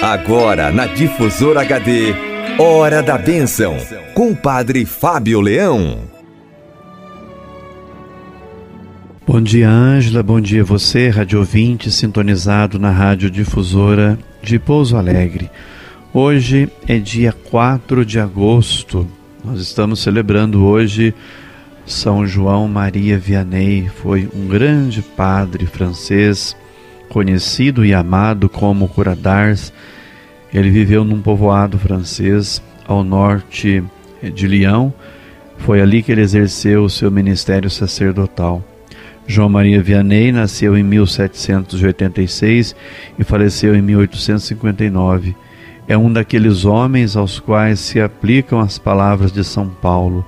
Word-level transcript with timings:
Agora 0.00 0.70
na 0.70 0.86
Difusora 0.86 1.62
HD, 1.62 2.14
Hora 2.58 3.02
da 3.02 3.18
Bênção, 3.18 3.76
com 4.14 4.30
o 4.30 4.36
Padre 4.36 4.84
Fábio 4.84 5.40
Leão. 5.40 5.98
Bom 9.26 9.42
dia, 9.42 9.68
Ângela. 9.68 10.22
Bom 10.22 10.40
dia 10.40 10.64
você, 10.64 11.08
rádio 11.10 11.40
ouvinte, 11.40 11.90
sintonizado 11.90 12.78
na 12.78 12.90
Rádio 12.90 13.30
Difusora 13.30 14.18
de 14.42 14.58
Pouso 14.58 14.96
Alegre. 14.96 15.50
Hoje 16.14 16.70
é 16.86 16.98
dia 16.98 17.32
4 17.32 18.06
de 18.06 18.18
agosto. 18.18 19.06
Nós 19.44 19.60
estamos 19.60 20.00
celebrando 20.00 20.64
hoje 20.64 21.14
São 21.84 22.26
João 22.26 22.66
Maria 22.66 23.18
Vianney. 23.18 23.90
Foi 24.02 24.28
um 24.34 24.46
grande 24.46 25.02
padre 25.02 25.66
francês 25.66 26.56
conhecido 27.08 27.84
e 27.84 27.94
amado 27.94 28.48
como 28.48 28.88
Cura 28.88 29.16
d'Ars, 29.16 29.72
ele 30.52 30.70
viveu 30.70 31.04
num 31.04 31.20
povoado 31.20 31.78
francês 31.78 32.62
ao 32.86 33.04
norte 33.04 33.82
de 34.22 34.46
Lyon. 34.46 34.90
Foi 35.58 35.80
ali 35.80 36.02
que 36.02 36.12
ele 36.12 36.22
exerceu 36.22 36.84
o 36.84 36.90
seu 36.90 37.10
ministério 37.10 37.68
sacerdotal. 37.68 38.62
João 39.26 39.48
Maria 39.50 39.82
Vianney 39.82 40.32
nasceu 40.32 40.76
em 40.76 40.82
1786 40.82 42.74
e 43.18 43.24
faleceu 43.24 43.74
em 43.76 43.82
1859. 43.82 45.36
É 45.86 45.98
um 45.98 46.10
daqueles 46.10 46.64
homens 46.64 47.14
aos 47.14 47.38
quais 47.38 47.78
se 47.80 48.00
aplicam 48.00 48.58
as 48.58 48.78
palavras 48.78 49.30
de 49.30 49.44
São 49.44 49.68
Paulo. 49.68 50.24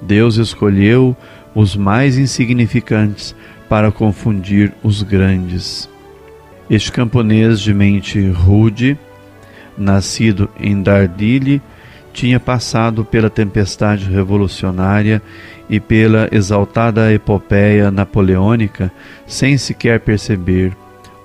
Deus 0.00 0.36
escolheu 0.36 1.16
os 1.54 1.74
mais 1.74 2.18
insignificantes 2.18 3.34
para 3.68 3.90
confundir 3.90 4.72
os 4.82 5.02
grandes. 5.02 5.88
Este 6.68 6.90
camponês 6.90 7.60
de 7.60 7.72
mente 7.72 8.28
rude, 8.28 8.98
nascido 9.78 10.50
em 10.58 10.82
Dardilly, 10.82 11.62
tinha 12.12 12.40
passado 12.40 13.04
pela 13.04 13.30
tempestade 13.30 14.10
revolucionária 14.10 15.22
e 15.70 15.78
pela 15.78 16.28
exaltada 16.32 17.12
epopeia 17.12 17.90
napoleônica 17.92 18.90
sem 19.28 19.56
sequer 19.56 20.00
perceber. 20.00 20.76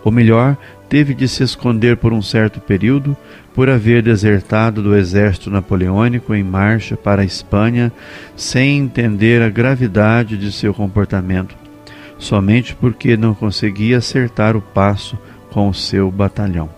Ou 0.03 0.11
melhor, 0.11 0.55
teve 0.87 1.15
de 1.15 1.27
se 1.27 1.41
esconder 1.41 1.97
por 1.97 2.13
um 2.13 2.21
certo 2.21 2.59
período 2.59 3.17
por 3.51 3.67
haver 3.67 4.03
desertado 4.03 4.83
do 4.83 4.95
exército 4.95 5.49
napoleônico 5.49 6.35
em 6.35 6.43
marcha 6.43 6.95
para 6.95 7.23
a 7.23 7.25
Espanha 7.25 7.91
sem 8.35 8.77
entender 8.77 9.41
a 9.41 9.49
gravidade 9.49 10.37
de 10.37 10.51
seu 10.51 10.71
comportamento, 10.71 11.55
somente 12.19 12.75
porque 12.75 13.17
não 13.17 13.33
conseguia 13.33 13.97
acertar 13.97 14.55
o 14.55 14.61
passo 14.61 15.17
com 15.51 15.69
o 15.69 15.73
seu 15.73 16.09
batalhão. 16.09 16.69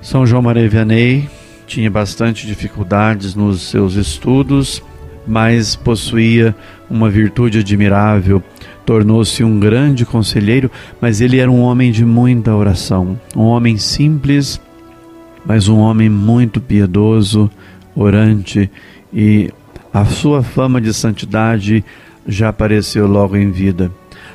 São 0.00 0.26
João 0.26 0.42
Maria 0.42 0.68
Vianney 0.68 1.28
tinha 1.66 1.90
bastante 1.90 2.46
dificuldades 2.46 3.34
nos 3.34 3.62
seus 3.62 3.94
estudos, 3.94 4.82
mas 5.26 5.76
possuía 5.76 6.54
uma 6.90 7.08
virtude 7.08 7.60
admirável. 7.60 8.42
Tornou-se 8.84 9.44
um 9.44 9.60
grande 9.60 10.04
conselheiro, 10.04 10.70
mas 11.00 11.20
ele 11.20 11.38
era 11.38 11.50
um 11.50 11.60
homem 11.60 11.92
de 11.92 12.04
muita 12.04 12.54
oração, 12.54 13.18
um 13.36 13.44
homem 13.44 13.78
simples, 13.78 14.60
mas 15.46 15.68
um 15.68 15.78
homem 15.78 16.08
muito 16.08 16.60
piedoso, 16.60 17.50
orante, 17.94 18.70
e 19.12 19.50
a 19.94 20.04
sua 20.04 20.42
fama 20.42 20.80
de 20.80 20.92
santidade 20.92 21.84
já 22.26 22.48
apareceu 22.48 23.06
logo 23.06 23.36
em 23.36 23.50
vida. 23.50 23.90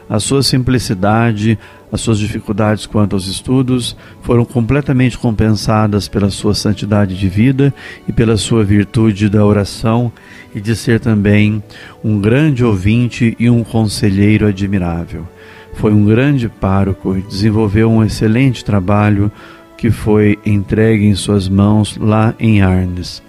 A 0.09 0.19
sua 0.19 0.41
simplicidade, 0.41 1.59
as 1.91 2.00
suas 2.00 2.17
dificuldades 2.17 2.86
quanto 2.86 3.13
aos 3.13 3.27
estudos 3.27 3.95
foram 4.22 4.45
completamente 4.45 5.17
compensadas 5.17 6.08
pela 6.08 6.30
sua 6.30 6.53
santidade 6.53 7.17
de 7.17 7.27
vida 7.27 7.73
e 8.08 8.13
pela 8.13 8.38
sua 8.38 8.63
virtude 8.63 9.30
da 9.30 9.45
oração 9.45 10.11
e 10.55 10.61
de 10.61 10.75
ser 10.75 11.00
também 11.00 11.61
um 12.03 12.19
grande 12.22 12.63
ouvinte 12.63 13.35
e 13.38 13.50
um 13.50 13.63
conselheiro 13.63 14.47
admirável. 14.47 15.28
Foi 15.73 15.94
um 15.94 16.06
grande 16.06 16.47
pároco 16.47 17.17
e 17.17 17.22
desenvolveu 17.22 17.91
um 17.91 18.03
excelente 18.03 18.63
trabalho 18.63 19.31
que 19.78 19.91
foi 19.91 20.40
entregue 20.46 21.06
em 21.06 21.16
suas 21.16 21.47
mãos 21.47 21.97
lá 21.97 22.34
em 22.40 22.62
Arnes. 22.62 23.22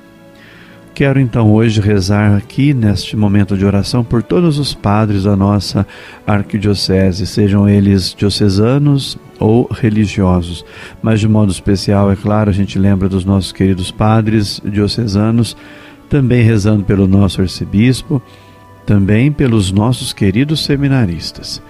Quero 0.98 1.20
então 1.20 1.52
hoje 1.52 1.80
rezar 1.80 2.36
aqui, 2.36 2.74
neste 2.74 3.16
momento 3.16 3.56
de 3.56 3.64
oração, 3.64 4.02
por 4.02 4.20
todos 4.20 4.58
os 4.58 4.74
padres 4.74 5.22
da 5.22 5.36
nossa 5.36 5.86
arquidiocese, 6.26 7.24
sejam 7.24 7.68
eles 7.68 8.12
diocesanos 8.12 9.16
ou 9.38 9.68
religiosos. 9.70 10.64
Mas 11.00 11.20
de 11.20 11.28
modo 11.28 11.52
especial, 11.52 12.10
é 12.10 12.16
claro, 12.16 12.50
a 12.50 12.52
gente 12.52 12.80
lembra 12.80 13.08
dos 13.08 13.24
nossos 13.24 13.52
queridos 13.52 13.92
padres 13.92 14.60
diocesanos, 14.64 15.56
também 16.08 16.42
rezando 16.42 16.82
pelo 16.82 17.06
nosso 17.06 17.40
arcebispo, 17.40 18.20
também 18.84 19.30
pelos 19.30 19.70
nossos 19.70 20.12
queridos 20.12 20.64
seminaristas. 20.64 21.62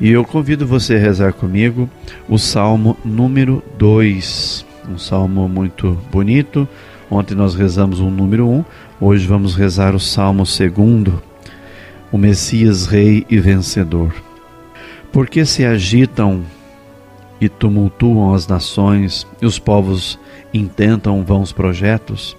E 0.00 0.10
eu 0.12 0.24
convido 0.24 0.64
você 0.64 0.94
a 0.94 1.00
rezar 1.00 1.32
comigo 1.32 1.90
o 2.28 2.38
Salmo 2.38 2.96
número 3.04 3.64
2, 3.76 4.64
um 4.88 4.96
salmo 4.96 5.48
muito 5.48 5.98
bonito 6.12 6.68
Ontem 7.10 7.34
nós 7.34 7.56
rezamos 7.56 7.98
o 7.98 8.08
número 8.08 8.48
1, 8.48 8.52
um, 8.52 8.64
hoje 9.00 9.26
vamos 9.26 9.56
rezar 9.56 9.96
o 9.96 9.98
Salmo 9.98 10.44
2, 10.44 11.12
o 12.12 12.16
Messias 12.16 12.86
Rei 12.86 13.26
e 13.28 13.40
Vencedor. 13.40 14.14
Porque 15.12 15.44
se 15.44 15.64
agitam 15.64 16.44
e 17.40 17.48
tumultuam 17.48 18.32
as 18.32 18.46
nações 18.46 19.26
e 19.42 19.46
os 19.46 19.58
povos 19.58 20.20
intentam 20.54 21.24
vãos 21.24 21.50
projetos? 21.50 22.36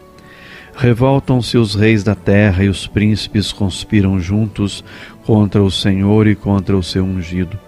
Revoltam-se 0.73 1.57
os 1.57 1.75
reis 1.75 2.01
da 2.01 2.15
terra 2.15 2.63
e 2.63 2.69
os 2.69 2.87
príncipes 2.87 3.51
conspiram 3.51 4.21
juntos 4.21 4.85
contra 5.25 5.61
o 5.61 5.69
Senhor 5.69 6.27
e 6.27 6.35
contra 6.35 6.77
o 6.77 6.83
seu 6.83 7.03
ungido. 7.03 7.59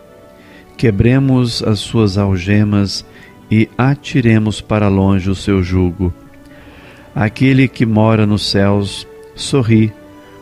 Quebremos 0.78 1.62
as 1.64 1.80
suas 1.80 2.18
algemas 2.18 3.06
e 3.52 3.70
atiremos 3.78 4.62
para 4.62 4.88
longe 4.88 5.30
o 5.30 5.36
seu 5.36 5.62
jugo 5.62 6.14
Aquele 7.16 7.68
que 7.68 7.86
mora 7.86 8.26
nos 8.26 8.50
céus 8.50 9.08
sorri, 9.36 9.94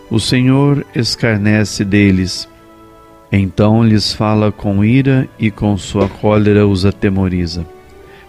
o 0.09 0.19
Senhor 0.19 0.85
escarnece 0.95 1.83
deles. 1.83 2.47
Então 3.31 3.83
lhes 3.83 4.13
fala 4.13 4.51
com 4.51 4.83
ira 4.83 5.27
e 5.39 5.51
com 5.51 5.77
sua 5.77 6.07
cólera 6.07 6.67
os 6.67 6.85
atemoriza. 6.85 7.65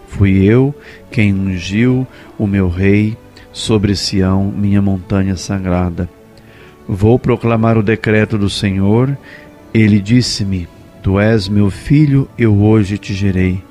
Fui 0.08 0.44
eu 0.44 0.74
quem 1.10 1.32
ungiu 1.32 2.06
o 2.38 2.46
meu 2.46 2.68
rei 2.68 3.16
sobre 3.52 3.94
Sião, 3.94 4.52
minha 4.54 4.82
montanha 4.82 5.36
sagrada. 5.36 6.08
Vou 6.86 7.18
proclamar 7.18 7.78
o 7.78 7.82
decreto 7.82 8.36
do 8.36 8.50
Senhor. 8.50 9.16
Ele 9.72 10.00
disse-me: 10.00 10.68
Tu 11.02 11.18
és 11.18 11.48
meu 11.48 11.70
filho, 11.70 12.28
eu 12.36 12.60
hoje 12.60 12.98
te 12.98 13.14
gerei. 13.14 13.62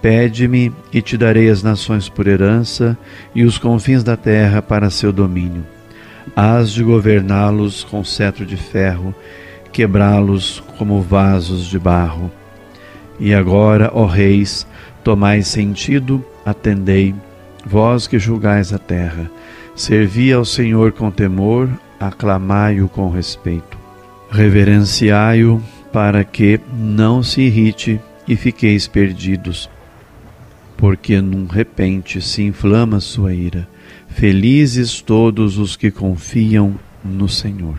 Pede-me 0.00 0.72
e 0.92 1.02
te 1.02 1.16
darei 1.16 1.50
as 1.50 1.62
nações 1.62 2.08
por 2.08 2.28
herança 2.28 2.96
e 3.34 3.42
os 3.42 3.58
confins 3.58 4.04
da 4.04 4.16
terra 4.16 4.62
para 4.62 4.90
seu 4.90 5.12
domínio. 5.12 5.64
Hás 6.36 6.70
de 6.70 6.84
governá-los 6.84 7.82
com 7.82 8.04
cetro 8.04 8.46
de 8.46 8.56
ferro, 8.56 9.12
quebrá-los 9.72 10.62
como 10.76 11.02
vasos 11.02 11.66
de 11.66 11.78
barro. 11.78 12.30
E 13.18 13.34
agora, 13.34 13.90
ó 13.92 14.06
reis, 14.06 14.66
tomai 15.02 15.42
sentido, 15.42 16.24
atendei, 16.46 17.12
vós 17.66 18.06
que 18.06 18.18
julgais 18.18 18.72
a 18.72 18.78
terra. 18.78 19.28
Servi 19.74 20.32
ao 20.32 20.44
Senhor 20.44 20.92
com 20.92 21.10
temor, 21.10 21.68
aclamai-o 21.98 22.88
com 22.88 23.10
respeito. 23.10 23.76
Reverenciai-o 24.30 25.60
para 25.92 26.22
que 26.22 26.60
não 26.72 27.20
se 27.20 27.40
irrite 27.40 28.00
e 28.28 28.36
fiqueis 28.36 28.86
perdidos 28.86 29.68
porque 30.78 31.20
num 31.20 31.46
repente 31.46 32.22
se 32.22 32.44
inflama 32.44 33.00
sua 33.00 33.34
ira. 33.34 33.68
Felizes 34.06 35.02
todos 35.02 35.58
os 35.58 35.76
que 35.76 35.90
confiam 35.90 36.76
no 37.04 37.28
Senhor. 37.28 37.78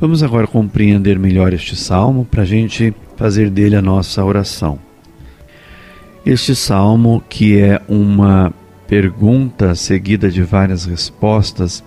Vamos 0.00 0.22
agora 0.22 0.48
compreender 0.48 1.16
melhor 1.16 1.52
este 1.54 1.76
salmo 1.76 2.24
para 2.24 2.42
a 2.42 2.46
gente 2.46 2.92
fazer 3.16 3.48
dele 3.50 3.76
a 3.76 3.82
nossa 3.82 4.24
oração. 4.24 4.80
Este 6.26 6.56
salmo, 6.56 7.22
que 7.28 7.58
é 7.58 7.80
uma 7.88 8.52
pergunta 8.88 9.74
seguida 9.76 10.28
de 10.28 10.42
várias 10.42 10.86
respostas, 10.86 11.84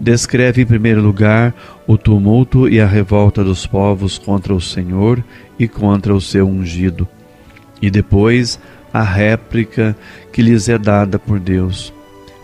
descreve 0.00 0.62
em 0.62 0.66
primeiro 0.66 1.00
lugar 1.00 1.54
o 1.86 1.96
tumulto 1.96 2.68
e 2.68 2.80
a 2.80 2.86
revolta 2.86 3.44
dos 3.44 3.66
povos 3.66 4.18
contra 4.18 4.52
o 4.52 4.60
Senhor 4.60 5.22
e 5.58 5.68
contra 5.68 6.12
o 6.12 6.20
seu 6.20 6.48
ungido, 6.48 7.06
e 7.80 7.88
depois 7.88 8.58
a 8.92 9.02
réplica 9.02 9.96
que 10.32 10.42
lhes 10.42 10.68
é 10.68 10.76
dada 10.76 11.18
por 11.18 11.40
Deus. 11.40 11.92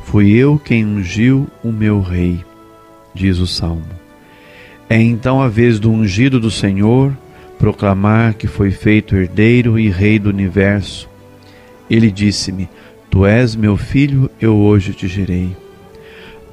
Fui 0.05 0.31
eu 0.33 0.59
quem 0.59 0.85
ungiu 0.85 1.47
o 1.63 1.71
meu 1.71 2.01
rei, 2.01 2.43
diz 3.15 3.39
o 3.39 3.47
salmo. 3.47 3.85
É 4.89 5.01
então 5.01 5.43
a 5.43 5.49
vez 5.49 5.79
do 5.79 5.91
ungido 5.91 6.41
do 6.41 6.51
Senhor 6.51 7.13
proclamar 7.59 8.35
que 8.35 8.47
foi 8.47 8.71
feito 8.71 9.15
herdeiro 9.17 9.79
e 9.79 9.91
rei 9.91 10.19
do 10.19 10.31
universo. 10.31 11.09
Ele 11.91 12.11
disse-me: 12.11 12.69
Tu 13.11 13.27
és 13.27 13.55
meu 13.55 13.77
filho, 13.77 14.31
eu 14.41 14.57
hoje 14.57 14.95
te 14.95 15.07
gerei. 15.07 15.55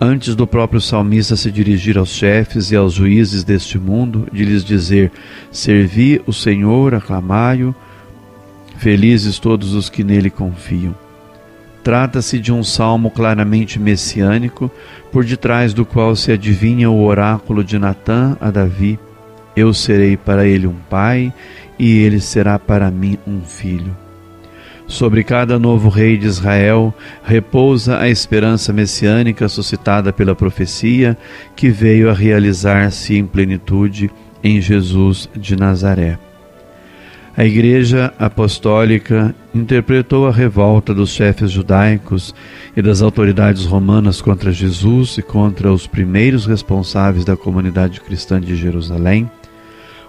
Antes 0.02 0.36
do 0.36 0.46
próprio 0.46 0.82
salmista 0.82 1.38
se 1.38 1.50
dirigir 1.50 1.98
aos 1.98 2.10
chefes 2.10 2.70
e 2.72 2.76
aos 2.76 2.94
juízes 2.94 3.46
deste 3.46 3.80
mundo, 3.80 4.28
de 4.34 4.44
lhes 4.44 4.66
dizer: 4.66 5.12
Servi 5.52 6.22
o 6.28 6.34
Senhor, 6.34 6.94
aclamai-o, 6.94 7.74
felizes 8.78 9.40
todos 9.40 9.74
os 9.74 9.90
que 9.90 10.04
nele 10.04 10.30
confiam. 10.30 10.96
Trata-se 11.84 12.40
de 12.40 12.52
um 12.52 12.64
salmo 12.64 13.12
claramente 13.12 13.80
messiânico, 13.80 14.72
por 15.12 15.24
detrás 15.24 15.74
do 15.74 15.86
qual 15.86 16.16
se 16.16 16.32
adivinha 16.32 16.90
o 16.90 17.04
oráculo 17.04 17.64
de 17.64 17.78
Natã 17.78 18.36
a 18.42 18.50
Davi: 18.50 19.00
Eu 19.56 19.74
serei 19.74 20.18
para 20.18 20.48
ele 20.48 20.66
um 20.66 20.76
pai, 20.90 21.32
e 21.78 22.00
ele 22.00 22.20
será 22.20 22.58
para 22.58 22.90
mim 22.90 23.20
um 23.28 23.42
filho. 23.42 23.96
Sobre 24.88 25.24
cada 25.24 25.58
novo 25.58 25.90
rei 25.90 26.18
de 26.18 26.28
Israel 26.28 26.94
repousa 27.24 28.00
a 28.00 28.08
esperança 28.08 28.72
messiânica 28.72 29.48
suscitada 29.48 30.14
pela 30.14 30.36
profecia 30.36 31.18
que 31.56 31.70
veio 31.70 32.10
a 32.10 32.14
realizar-se 32.14 33.16
em 33.16 33.26
plenitude 33.26 34.12
em 34.44 34.62
Jesus 34.62 35.28
de 35.36 35.56
Nazaré. 35.56 36.20
A 37.38 37.44
Igreja 37.44 38.14
Apostólica 38.18 39.36
interpretou 39.54 40.26
a 40.26 40.32
revolta 40.32 40.94
dos 40.94 41.10
chefes 41.10 41.52
judaicos 41.52 42.34
e 42.78 42.82
das 42.82 43.02
autoridades 43.02 43.66
romanas 43.66 44.22
contra 44.22 44.54
Jesus 44.54 45.18
e 45.18 45.22
contra 45.22 45.70
os 45.70 45.86
primeiros 45.86 46.46
responsáveis 46.46 47.26
da 47.26 47.36
comunidade 47.36 48.00
cristã 48.00 48.40
de 48.40 48.56
Jerusalém 48.56 49.30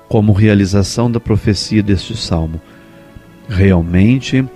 como 0.08 0.32
realização 0.32 1.10
da 1.10 1.18
profecia 1.18 1.82
deste 1.82 2.16
salmo. 2.16 2.60
Realmente, 3.48 4.46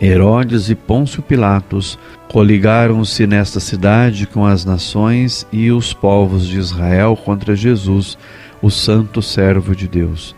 Herodes 0.00 0.70
e 0.70 0.74
Pôncio 0.74 1.22
Pilatos 1.22 1.98
coligaram-se 2.28 3.26
nesta 3.26 3.60
cidade 3.60 4.26
com 4.26 4.46
as 4.46 4.64
nações 4.64 5.46
e 5.52 5.70
os 5.70 5.92
povos 5.92 6.46
de 6.46 6.58
Israel 6.58 7.14
contra 7.14 7.54
Jesus, 7.54 8.16
o 8.62 8.70
santo 8.70 9.20
servo 9.20 9.76
de 9.76 9.86
Deus. 9.86 10.34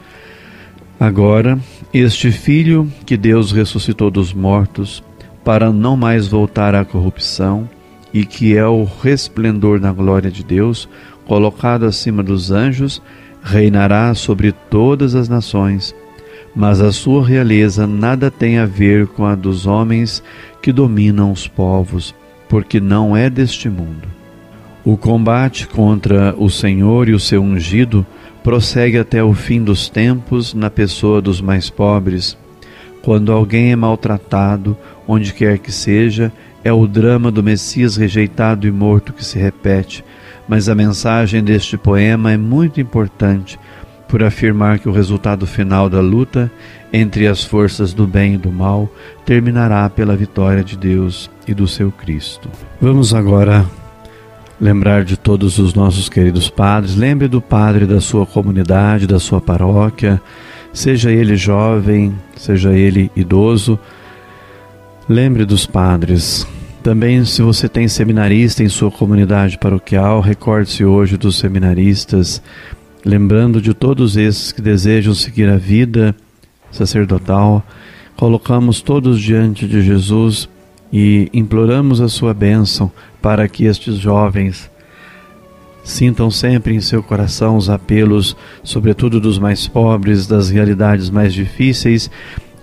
Agora, 1.01 1.59
este 1.93 2.31
filho 2.31 2.87
que 3.07 3.17
Deus 3.17 3.51
ressuscitou 3.51 4.11
dos 4.11 4.35
mortos, 4.35 5.03
para 5.43 5.73
não 5.73 5.97
mais 5.97 6.29
voltar 6.29 6.75
à 6.75 6.85
corrupção, 6.85 7.69
e 8.13 8.27
que 8.27 8.57
é 8.57 8.67
o 8.67 8.87
resplendor 9.03 9.81
da 9.81 9.91
glória 9.91 10.31
de 10.31 10.45
Deus, 10.45 10.87
colocado 11.27 11.87
acima 11.87 12.23
dos 12.23 12.51
anjos, 12.51 13.03
reinará 13.43 14.15
sobre 14.15 14.53
todas 14.53 15.15
as 15.15 15.29
nações 15.29 15.95
mas 16.55 16.81
a 16.81 16.93
sua 16.93 17.25
realeza 17.25 17.87
nada 17.87 18.31
tem 18.31 18.59
a 18.59 18.67
ver 18.67 19.07
com 19.07 19.25
a 19.25 19.35
dos 19.35 19.67
homens 19.67 20.23
que 20.61 20.73
dominam 20.73 21.31
os 21.31 21.47
povos, 21.47 22.15
porque 22.49 22.81
não 22.81 23.17
é 23.17 23.31
deste 23.31 23.69
mundo. 23.69 24.09
O 24.85 24.97
combate 24.97 25.67
contra 25.67 26.35
o 26.37 26.51
Senhor 26.51 27.09
e 27.09 27.13
o 27.13 27.21
seu 27.21 27.43
ungido 27.43 28.05
prossegue 28.43 28.99
até 28.99 29.23
o 29.23 29.33
fim 29.33 29.63
dos 29.63 29.89
tempos 29.89 30.55
na 30.55 30.71
pessoa 30.71 31.21
dos 31.21 31.41
mais 31.41 31.69
pobres. 31.69 32.37
Quando 33.03 33.33
alguém 33.33 33.73
é 33.73 33.77
maltratado, 33.77 34.77
onde 35.07 35.33
quer 35.33 35.59
que 35.59 35.73
seja, 35.73 36.33
é 36.63 36.73
o 36.73 36.87
drama 36.87 37.31
do 37.31 37.43
Messias 37.43 37.97
rejeitado 37.97 38.67
e 38.67 38.71
morto 38.71 39.13
que 39.13 39.25
se 39.25 39.39
repete, 39.39 40.05
mas 40.49 40.69
a 40.69 40.75
mensagem 40.75 41.43
deste 41.43 41.79
poema 41.79 42.33
é 42.33 42.37
muito 42.37 42.81
importante 42.81 43.59
por 44.09 44.23
afirmar 44.23 44.79
que 44.81 44.89
o 44.89 44.93
resultado 44.93 45.47
final 45.47 45.89
da 45.89 46.01
luta 46.01 46.51
entre 46.93 47.29
as 47.29 47.45
forças 47.45 47.95
do 47.95 48.07
bem 48.07 48.35
e 48.35 48.39
do 48.39 48.51
mal 48.51 48.89
terminará 49.25 49.89
pela 49.89 50.17
vitória 50.17 50.65
de 50.65 50.77
Deus 50.77 51.31
e 51.47 51.55
do 51.55 51.69
seu 51.69 51.93
Cristo. 51.93 52.49
Vamos 52.81 53.15
agora 53.15 53.65
lembrar 54.61 55.05
de 55.05 55.17
todos 55.17 55.59
os 55.59 55.75
nossos 55.75 56.09
queridos 56.09 56.51
padres. 56.51 56.95
Lembre 56.95 57.29
do 57.29 57.41
padre 57.41 57.87
da 57.87 58.01
sua 58.01 58.27
comunidade, 58.27 59.07
da 59.07 59.19
sua 59.19 59.41
paróquia, 59.41 60.21
seja 60.73 61.11
ele 61.11 61.37
jovem, 61.37 62.15
seja 62.37 62.73
ele 62.73 63.11
idoso. 63.17 63.79
Lembre 65.09 65.45
dos 65.45 65.67
padres. 65.67 66.47
Também, 66.83 67.25
se 67.25 67.43
você 67.43 67.69
tem 67.69 67.89
seminarista 67.89 68.63
em 68.63 68.69
sua 68.69 68.91
comunidade 68.91 69.59
paroquial, 69.59 70.21
recorde-se 70.21 70.85
hoje 70.85 71.17
dos 71.17 71.37
seminaristas 71.37 72.43
lembrando 73.05 73.61
de 73.61 73.75
todos 73.75 74.17
esses 74.17 74.53
que 74.53 74.61
desejam 74.61 75.15
seguir 75.15 75.49
a 75.49 75.57
vida 75.57 76.15
sacerdotal, 76.71 77.65
colocamos 78.17 78.81
todos 78.81 79.21
diante 79.21 79.67
de 79.67 79.83
Jesus 79.83 80.49
e 80.93 81.29
imploramos 81.33 82.01
a 82.01 82.09
sua 82.09 82.35
bênção 82.35 82.91
para 83.21 83.49
que 83.49 83.65
estes 83.65 83.97
jovens 83.97 84.71
sintam 85.83 86.31
sempre 86.31 86.75
em 86.75 86.81
seu 86.81 87.03
coração 87.03 87.57
os 87.57 87.71
apelos, 87.71 88.37
sobretudo 88.63 89.21
dos 89.21 89.39
mais 89.39 89.67
pobres, 89.67 90.27
das 90.27 90.51
realidades 90.51 91.11
mais 91.11 91.33
difíceis 91.33 92.11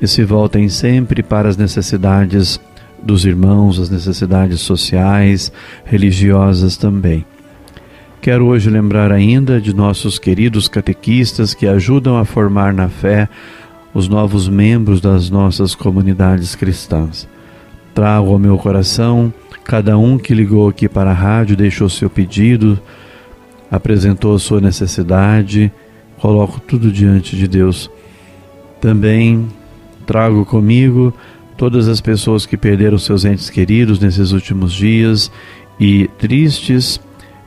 e 0.02 0.08
se 0.08 0.24
voltem 0.24 0.70
sempre 0.70 1.24
para 1.24 1.50
as 1.50 1.58
necessidades 1.58 2.60
dos 3.02 3.26
irmãos, 3.26 3.80
as 3.80 3.90
necessidades 3.90 4.62
sociais, 4.62 5.52
religiosas 5.86 6.78
também. 6.78 7.26
Quero 8.22 8.46
hoje 8.48 8.70
lembrar 8.70 9.12
ainda 9.12 9.62
de 9.62 9.74
nossos 9.74 10.20
queridos 10.20 10.68
catequistas 10.68 11.54
que 11.54 11.68
ajudam 11.68 12.18
a 12.18 12.26
formar 12.26 12.74
na 12.74 12.90
fé 12.90 13.30
os 13.94 14.08
novos 14.08 14.50
membros 14.50 15.00
das 15.00 15.30
nossas 15.30 15.74
comunidades 15.74 16.56
cristãs. 16.56 17.28
Trago 17.94 18.32
ao 18.32 18.40
meu 18.40 18.58
coração 18.58 19.34
cada 19.68 19.98
um 19.98 20.18
que 20.18 20.34
ligou 20.34 20.70
aqui 20.70 20.88
para 20.88 21.12
a 21.12 21.14
rádio, 21.14 21.58
deixou 21.58 21.90
seu 21.90 22.10
pedido, 22.10 22.80
apresentou 23.70 24.40
sua 24.40 24.62
necessidade, 24.62 25.70
coloco 26.20 26.62
tudo 26.62 26.90
diante 26.90 27.36
de 27.36 27.50
Deus. 27.50 27.92
Também 28.80 29.46
trago 30.06 30.46
comigo 30.46 31.14
todas 31.58 31.90
as 31.90 32.00
pessoas 32.00 32.46
que 32.46 32.56
perderam 32.56 32.98
seus 32.98 33.26
entes 33.26 33.50
queridos 33.50 34.00
nesses 34.00 34.32
últimos 34.32 34.72
dias 34.72 35.30
e 35.78 36.10
tristes 36.18 37.02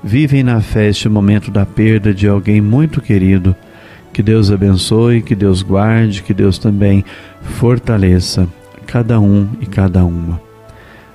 vivem 0.04 0.42
na 0.42 0.60
fé 0.60 0.90
este 0.90 1.08
momento 1.08 1.50
da 1.50 1.64
perda 1.64 2.12
de 2.12 2.28
alguém 2.28 2.60
muito 2.60 3.00
querido. 3.00 3.56
Que 4.12 4.22
Deus 4.22 4.50
abençoe, 4.50 5.22
que 5.22 5.34
Deus 5.34 5.62
guarde, 5.62 6.22
que 6.22 6.34
Deus 6.34 6.58
também 6.58 7.02
fortaleça 7.40 8.46
cada 8.86 9.18
um 9.18 9.48
e 9.58 9.64
cada 9.64 10.04
uma. 10.04 10.49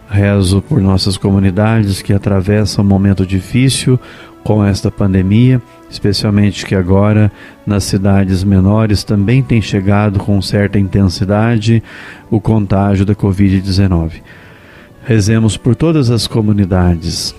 Rezo 0.10 0.62
por 0.62 0.80
nossas 0.82 1.18
comunidades 1.18 2.02
que 2.02 2.14
atravessam 2.14 2.86
um 2.86 2.88
momento 2.88 3.26
difícil 3.26 4.00
com 4.44 4.64
esta 4.64 4.92
pandemia, 4.92 5.60
especialmente 5.90 6.68
que 6.68 6.76
agora 6.76 7.32
nas 7.66 7.84
cidades 7.84 8.44
menores 8.44 9.04
também 9.04 9.42
tem 9.42 9.60
chegado 9.60 10.20
com 10.20 10.40
certa 10.40 10.78
intensidade 10.78 11.82
o 12.30 12.40
contágio 12.40 13.04
da 13.06 13.16
Covid-19. 13.16 14.22
Rezemos 15.04 15.58
por 15.58 15.76
todas 15.76 16.12
as 16.12 16.28
comunidades, 16.28 17.36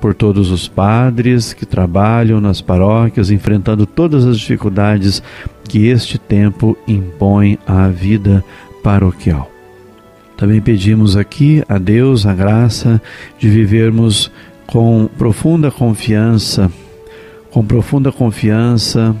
por 0.00 0.14
todos 0.14 0.50
os 0.50 0.66
padres 0.66 1.52
que 1.52 1.64
trabalham 1.64 2.40
nas 2.40 2.60
paróquias, 2.60 3.30
enfrentando 3.30 3.86
todas 3.86 4.24
as 4.24 4.40
dificuldades 4.40 5.22
que 5.68 5.86
este 5.86 6.18
tempo 6.18 6.76
impõe 6.88 7.56
à 7.64 7.86
vida 7.86 8.44
paroquial. 8.82 9.51
Também 10.42 10.60
pedimos 10.60 11.16
aqui 11.16 11.62
a 11.68 11.78
Deus 11.78 12.26
a 12.26 12.34
graça 12.34 13.00
de 13.38 13.48
vivermos 13.48 14.28
com 14.66 15.08
profunda 15.16 15.70
confiança, 15.70 16.68
com 17.52 17.64
profunda 17.64 18.10
confiança, 18.10 19.14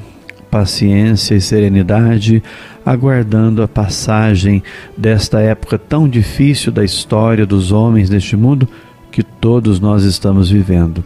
paciência 0.50 1.36
e 1.36 1.40
serenidade, 1.40 2.42
aguardando 2.84 3.62
a 3.62 3.68
passagem 3.68 4.64
desta 4.98 5.38
época 5.38 5.78
tão 5.78 6.08
difícil 6.08 6.72
da 6.72 6.84
história 6.84 7.46
dos 7.46 7.70
homens 7.70 8.10
neste 8.10 8.36
mundo 8.36 8.68
que 9.12 9.22
todos 9.22 9.78
nós 9.78 10.02
estamos 10.02 10.50
vivendo. 10.50 11.04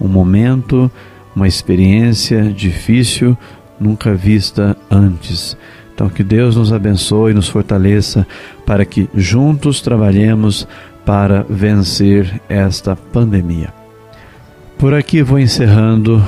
Um 0.00 0.08
momento, 0.08 0.90
uma 1.36 1.46
experiência 1.46 2.44
difícil, 2.44 3.36
nunca 3.78 4.14
vista 4.14 4.74
antes. 4.90 5.54
Então, 5.94 6.08
que 6.08 6.24
Deus 6.24 6.56
nos 6.56 6.72
abençoe 6.72 7.30
e 7.30 7.34
nos 7.34 7.48
fortaleça 7.48 8.26
para 8.66 8.84
que 8.84 9.08
juntos 9.14 9.80
trabalhemos 9.80 10.66
para 11.06 11.46
vencer 11.48 12.40
esta 12.48 12.96
pandemia. 12.96 13.72
Por 14.76 14.92
aqui 14.92 15.22
vou 15.22 15.38
encerrando 15.38 16.22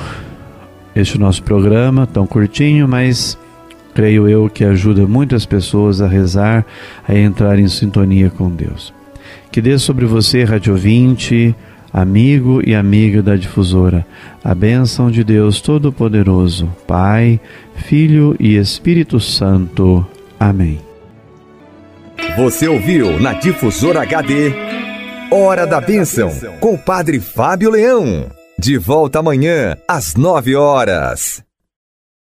este 0.95 1.17
nosso 1.17 1.43
programa, 1.43 2.07
tão 2.07 2.25
curtinho, 2.25 2.87
mas 2.87 3.37
creio 3.93 4.27
eu 4.27 4.49
que 4.49 4.63
ajuda 4.63 5.05
muitas 5.05 5.45
pessoas 5.45 6.01
a 6.01 6.07
rezar, 6.07 6.65
a 7.07 7.13
entrar 7.13 7.59
em 7.59 7.67
sintonia 7.67 8.29
com 8.29 8.49
Deus. 8.49 8.93
Que 9.51 9.61
dê 9.61 9.77
sobre 9.77 10.05
você, 10.05 10.43
rádio 10.43 10.73
ouvinte, 10.73 11.55
amigo 11.97 12.61
e 12.63 12.75
amiga 12.75 13.23
da 13.23 13.35
difusora, 13.35 14.05
a 14.43 14.53
bênção 14.53 15.09
de 15.09 15.23
Deus 15.23 15.59
Todo-Poderoso, 15.59 16.69
Pai, 16.85 17.39
Filho 17.73 18.35
e 18.39 18.55
Espírito 18.55 19.19
Santo. 19.19 20.05
Amém. 20.39 20.79
Você 22.37 22.67
ouviu 22.67 23.19
na 23.19 23.33
Difusora 23.33 24.03
HD 24.03 24.53
Hora 25.31 25.65
da 25.65 25.81
Bênção 25.81 26.29
com 26.59 26.75
o 26.75 26.77
Padre 26.77 27.19
Fábio 27.19 27.71
Leão. 27.71 28.27
De 28.59 28.77
volta 28.77 29.19
amanhã 29.19 29.75
às 29.87 30.13
nove 30.15 30.55
horas. 30.55 31.46